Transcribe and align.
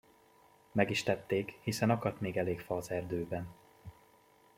Meg 0.71 0.89
is 0.89 1.03
tették, 1.03 1.59
hiszen 1.61 1.89
akadt 1.89 2.19
még 2.21 2.37
elég 2.37 2.59
fa 2.59 2.75
az 2.75 2.91
erdőben. 2.91 3.47